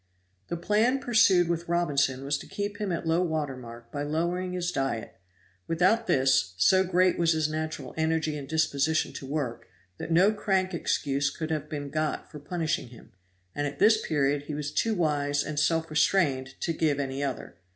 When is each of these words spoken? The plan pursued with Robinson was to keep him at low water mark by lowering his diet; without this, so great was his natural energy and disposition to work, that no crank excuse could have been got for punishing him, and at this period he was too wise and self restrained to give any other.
The 0.47 0.57
plan 0.57 0.97
pursued 0.97 1.47
with 1.47 1.69
Robinson 1.69 2.25
was 2.25 2.39
to 2.39 2.47
keep 2.47 2.77
him 2.81 2.91
at 2.91 3.05
low 3.05 3.21
water 3.21 3.55
mark 3.55 3.91
by 3.91 4.01
lowering 4.01 4.53
his 4.53 4.71
diet; 4.71 5.17
without 5.67 6.07
this, 6.07 6.55
so 6.57 6.83
great 6.83 7.19
was 7.19 7.33
his 7.33 7.47
natural 7.47 7.93
energy 7.95 8.35
and 8.35 8.47
disposition 8.49 9.13
to 9.13 9.27
work, 9.27 9.67
that 9.99 10.09
no 10.09 10.33
crank 10.33 10.73
excuse 10.73 11.29
could 11.29 11.51
have 11.51 11.69
been 11.69 11.91
got 11.91 12.31
for 12.31 12.39
punishing 12.39 12.87
him, 12.87 13.11
and 13.53 13.67
at 13.67 13.77
this 13.77 14.03
period 14.03 14.45
he 14.45 14.55
was 14.55 14.71
too 14.71 14.95
wise 14.95 15.43
and 15.43 15.59
self 15.59 15.87
restrained 15.91 16.59
to 16.61 16.73
give 16.73 16.99
any 16.99 17.23
other. 17.23 17.57